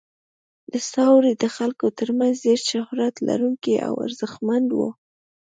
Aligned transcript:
دا 0.71 0.79
څاروي 0.91 1.33
د 1.37 1.45
خلکو 1.55 1.85
تر 1.99 2.09
منځ 2.19 2.35
ډیر 2.45 2.59
شهرت 2.71 3.15
لرونکي 3.27 3.73
او 3.87 3.93
ارزښتمن 4.05 4.63
وو. 4.77 4.89